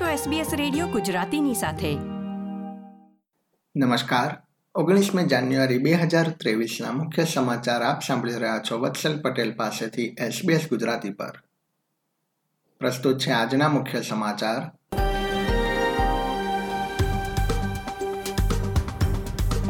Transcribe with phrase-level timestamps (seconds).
[0.00, 1.94] છો SBS radio ગુજરાતીની સાથે.
[3.76, 4.42] નમસ્કાર.
[4.74, 10.68] ઓગણીસમી જાન્યુઆરી બે હજાર ત્રેવીસના મુખ્ય સમાચાર આપ સાંભળી રહ્યા છો વત્સલ પટેલ પાસેથી SBS
[10.68, 11.42] ગુજરાતી પર.
[12.78, 14.72] પ્રસ્તુત છે આજના મુખ્ય સમાચાર.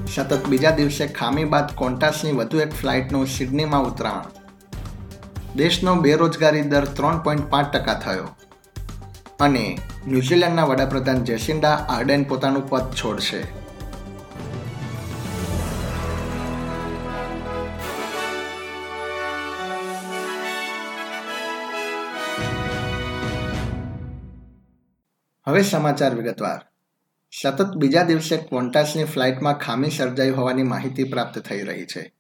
[0.07, 4.25] સતત બીજા દિવસે ખામી બાદ કોન્ટાસની વધુ એક ફ્લાઇટનું સિડનીમાં ઉતરાણ.
[5.57, 8.29] દેશનો બેરોજગારી દર ત્રણ પોઈન્ટ પાંચ ટકા થયો.
[9.41, 13.39] અને ન્યૂઝીલેન્ડના વડાપ્રધાન જેસિન્ડા આર્ડેન પોતાનું પદ છોડશે.
[25.47, 26.61] હવે સમાચાર વિગતવાર.
[27.43, 32.13] સતત બીજા દિવસે ક્વોન્ટાસની ફ્લાઇટમાં ખામી સર્જાઈ હોવાની માહિતી પ્રાપ્ત થઈ રહી છે.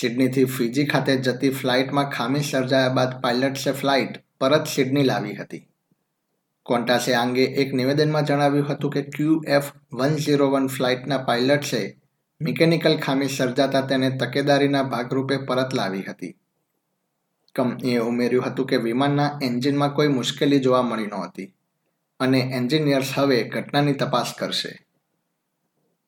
[0.00, 5.68] સિડનીથી ફિજી ખાતે જતી ફ્લાઇટમાં ખામી સર્જાયા બાદ પાયલટ્સે ફ્લાઇટ પરત સિડની લાવી હતી.
[6.68, 12.00] ક્વોન્ટાસે આ અંગે એક નિવેદનમાં જણાવ્યું હતું કે Q F one zero one ફ્લાઇટના પાયલટ્સે
[12.40, 16.34] મિકેનિકલ ખામી સર્જાતા તેને તકેદારીના ભાગરૂપે પરત લાવી હતી.
[17.54, 21.54] કંપનીએ ઉમેર્યું હતું કે વિમાનના એન્જિનમાં કોઈ મુશ્કેલી જોવા મળી નહોતી
[22.20, 24.86] અને એન્જિનિયર્સ હવે ઘટનાની તપાસ કરશે.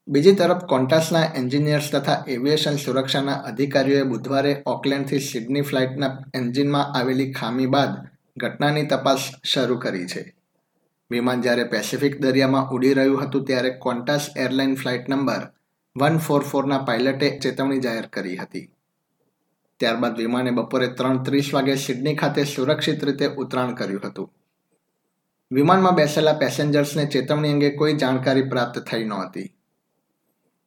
[0.09, 7.67] બીજી તરફ, કોન્ટાસના એન્જિનિયર્સ તથા એવિએશન સુરક્ષાના અધિકારીઓએ બુધવારે ઓકલેન્ડથી સિડની ફ્લાઇટના એન્જિનમાં આવેલી ખામી
[7.67, 7.89] બાદ
[8.37, 10.40] ઘટનાની તપાસ શરૂ કરી છે.
[11.11, 15.47] વિમાન જ્યારે પેસિફિક દરિયામાં ઉડી રહ્યું હતું ત્યારે Qantas airline flight number
[15.97, 18.73] one four ફોરના પાયલટે ચેતવણી જાહેર કરી હતી.
[19.81, 24.35] ત્યારબાદ વિમાને બપોરે ત્રણ ત્રીસ વાગે સિડની ખાતે સુરક્ષિત રીતે ઉતરાણ કર્યું હતું.
[25.53, 29.55] વિમાનમાં બેસેલા પેસેન્જર્સને ચેતવણી અંગે કોઈ જાણકારી પ્રાપ્ત થઈ નહોતી.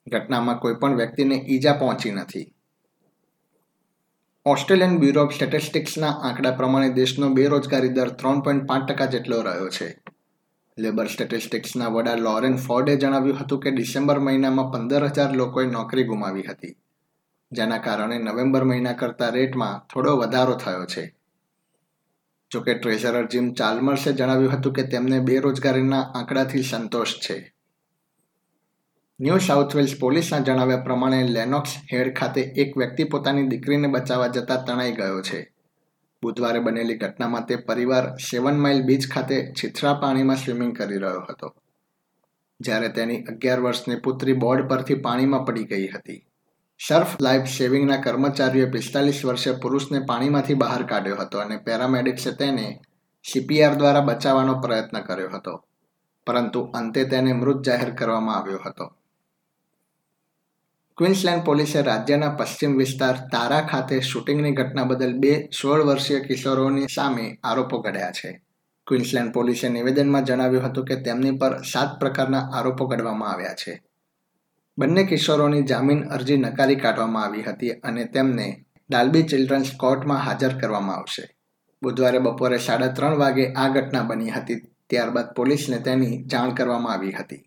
[0.08, 2.56] ઘટનામાં કોઈ પણ વ્યક્તિને ઈજા પહોંચી નથી.
[4.46, 9.70] ઓસ્ટ્રેલિયન બ્યુરો ઓફ સ્ટેટિસ્ટિક્સના આંકડા પ્રમાણે દેશનો બેરોજગારી દર ત્રણ પોઈન્ટ પાંચ ટકા જેટલો રહ્યો
[9.70, 10.03] છે.
[10.78, 16.46] લેબર સ્ટેટિસ્ટિક્સના વડા લોરેન ફોર્ડે જણાવ્યું હતું કે ડિસેમ્બર મહિનામાં પંદર હજાર લોકોએ નોકરી ગુમાવી
[16.50, 16.78] હતી,
[17.52, 21.04] જેના કારણે નવેમ્બર મહિના કરતા રેટમાં થોડો વધારો થયો છે.
[22.52, 27.38] જોકે ટ્રેઝરર જીમ ચાલ્મર્સે જણાવ્યું હતું કે તેમને બેરોજગારીના આંકડાથી સંતોષ છે.
[29.20, 34.64] ન્યૂ સાઉથ વેલ્સ પોલીસના જણાવ્યા પ્રમાણે લેનોક્સ હેડ ખાતે એક વ્યક્તિ પોતાની દીકરીને બચાવવા જતા
[34.66, 35.53] તણાઈ ગયો છે.
[36.24, 41.48] બુધવારે બનેલી ઘટનામાં તે પરિવાર સેવન માઇલ બીચ ખાતે છીછરા પાણીમાં સ્વિમિંગ કરી રહ્યો હતો,
[42.60, 46.22] જ્યારે તેની અગિયાર વર્ષની પુત્રી બોર્ડ પરથી પાણીમાં પડી ગઈ હતી.
[46.80, 52.66] સર્ફ લાઈફ સેવિંગના કર્મચારીઓએ પિસ્તાલીસ વર્ષે પુરુષને પાણીમાંથી બહાર કાઢ્યો હતો અને પેરામેડિક્સે તેને
[53.26, 55.54] સીપીઆર દ્વારા બચાવવાનો પ્રયત્ન કર્યો હતો,
[56.28, 58.86] પરંતુ અંતે તેને મૃત જાહેર કરવામાં આવ્યો હતો.
[60.98, 67.24] ક્વિન્સલેન્ડ પોલીસે રાજ્યના પશ્ચિમ વિસ્તાર તારા ખાતે શૂટિંગની ઘટના બદલ બે સોળ વર્ષીય કિશોરોની સામે
[67.44, 68.30] આરોપો ઘડ્યા છે.
[68.88, 73.74] ક્વિન્સલેન્ડ પોલીસે નિવેદનમાં જણાવ્યું હતું કે તેમની પર સાત પ્રકારના આરોપો ઘડવામાં આવ્યા છે.
[74.78, 78.46] બંને કિશોરોની જામીન અરજી નકારી કાઢવામાં આવી હતી અને તેમને
[78.90, 81.26] ડાલ્બી ચિલ્ડ્રન્સ કોર્ટમાં હાજર કરવામાં આવશે.
[81.82, 87.16] બુધવારે બપોરે સાડા ત્રણ વાગે આ ઘટના બની હતી, ત્યારબાદ પોલીસને તેની જાણ કરવામાં આવી
[87.20, 87.42] હતી.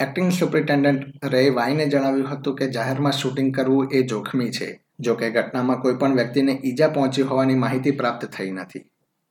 [0.00, 4.68] એક્ટિંગ સુપ્રિન્ટેન્ડન્ટ રે વાઈને જણાવ્યું હતું કે જાહેરમાં શૂટિંગ કરવું એ જોખમી છે,
[5.00, 8.82] જો કે ઘટનામાં કોઈ પણ વ્યક્તિને ઈજા પહોંચી હોવાની માહિતી પ્રાપ્ત થઈ નથી.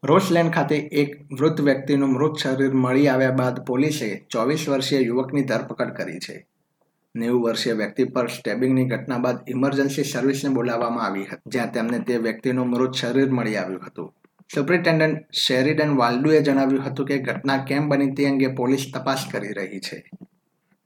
[0.04, 5.94] રોસલેન્ડ ખાતે એક વૃદ્ધ વ્યક્તિનું મૃત શરીર મળી આવ્યા બાદ પોલીસે ચોવીસ વર્ષીય યુવકની ધરપકડ
[6.00, 6.40] કરી છે.
[7.16, 12.24] નેવું વર્ષીય વ્યક્તિ પર સ્ટેબિંગની ઘટના બાદ ઇમરજન્સી સર્વિસને બોલાવવામાં આવી હતી, જ્યાં તેમને તે
[12.28, 14.12] વ્યક્તિનું મૃત શરીર મળી આવ્યું હતું.
[14.50, 19.88] સુપ્રિન્ટેન્ડન્ટ શેરીડન વાલ્ડુએ જણાવ્યું હતું કે ઘટના કેમ બની તે અંગે પોલીસ તપાસ કરી રહી
[19.88, 20.06] છે.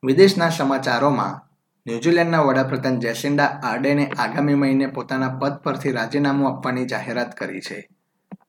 [0.03, 1.37] વિદેશના સમાચારોમાં
[1.85, 7.77] ન્યૂઝીલેન્ડના વડાપ્રધાન જેસિન્ડા આર્ડેને આગામી મહિને પોતાના પદ પરથી રાજીનામું આપવાની જાહેરાત કરી છે,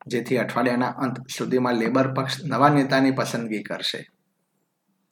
[0.07, 4.03] જેથી અઠવાડિયાના અંત સુધીમાં લેબર પક્ષ નવા નેતાની પસંદગી કરશે.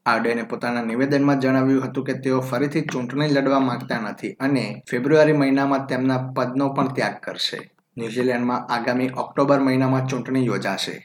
[0.07, 5.87] આર્ડેને પોતાના નિવેદનમાં જણાવ્યું હતું કે તેઓ ફરીથી ચૂંટણી લડવા માંગતા નથી અને ફેબ્રુઆરી મહિનામાં
[5.87, 7.63] તેમના પદનો પણ ત્યાગ કરશે.
[7.97, 10.97] ન્યૂઝીલેન્ડમાં આગામી ઓક્ટોબર મહિનામાં ચૂંટણી યોજાશે.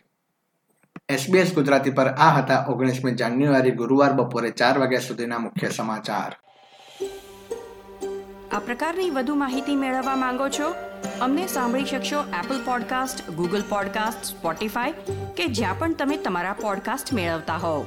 [1.12, 6.36] એસબીએસ ગુજરાતી પર આ હતા ઓગણીસમી જાન્યુઆરી, ગુરુવાર બપોરે ચાર વાગ્યા સુધીના મુખ્ય સમાચાર.
[8.52, 10.74] આ પ્રકારની વધુ માહિતી મેળવવા માંગો છો?
[11.22, 14.94] અમને સાંભળી શકશો Apple podcast Google podcast Spotify
[15.38, 17.86] કે જ્યાં પણ તમે તમારા પોડકાસ્ટ મેળવતા હોવ.